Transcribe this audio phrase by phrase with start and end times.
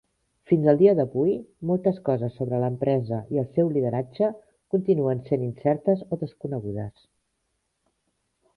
[0.51, 1.33] Fins al dia d'avui,
[1.71, 4.31] moltes coses sobre l'empresa i el seu lideratge
[4.77, 7.07] continuen sent incertes o desconegudes.